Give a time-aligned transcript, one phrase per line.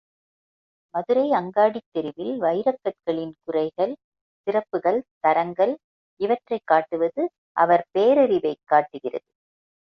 [0.93, 3.93] மதுரை அங்காடித் தெருவில் வைரக் கற்களின் குறைகள்,
[4.47, 5.73] சிறப்புகள், தரங்கள்
[6.19, 7.25] இவற்றைக் காட்டுவது
[7.57, 9.27] அவர் பேரறிவைக் காட்டுகிறது.